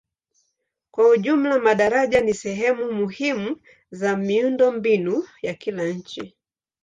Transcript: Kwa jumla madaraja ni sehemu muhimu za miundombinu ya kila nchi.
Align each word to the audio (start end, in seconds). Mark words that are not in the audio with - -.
Kwa 0.91 1.17
jumla 1.17 1.59
madaraja 1.59 2.21
ni 2.21 2.33
sehemu 2.33 2.91
muhimu 2.91 3.57
za 3.91 4.17
miundombinu 4.17 5.27
ya 5.41 5.53
kila 5.53 5.87
nchi. 5.87 6.35